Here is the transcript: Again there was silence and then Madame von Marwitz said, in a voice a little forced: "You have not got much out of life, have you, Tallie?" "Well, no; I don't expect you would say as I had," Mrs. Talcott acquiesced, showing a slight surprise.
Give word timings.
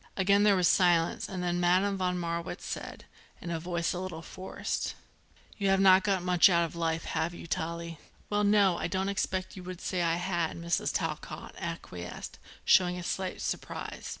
Again 0.17 0.41
there 0.41 0.55
was 0.55 0.67
silence 0.67 1.29
and 1.29 1.43
then 1.43 1.59
Madame 1.59 1.95
von 1.95 2.17
Marwitz 2.17 2.65
said, 2.65 3.05
in 3.39 3.51
a 3.51 3.59
voice 3.59 3.93
a 3.93 3.99
little 3.99 4.23
forced: 4.23 4.95
"You 5.59 5.69
have 5.69 5.79
not 5.79 6.03
got 6.03 6.23
much 6.23 6.49
out 6.49 6.65
of 6.65 6.75
life, 6.75 7.05
have 7.05 7.35
you, 7.35 7.45
Tallie?" 7.45 7.99
"Well, 8.27 8.43
no; 8.43 8.79
I 8.79 8.87
don't 8.87 9.09
expect 9.09 9.55
you 9.55 9.61
would 9.61 9.79
say 9.79 10.01
as 10.01 10.07
I 10.07 10.15
had," 10.15 10.57
Mrs. 10.57 10.91
Talcott 10.91 11.53
acquiesced, 11.59 12.39
showing 12.65 12.97
a 12.97 13.03
slight 13.03 13.41
surprise. 13.41 14.09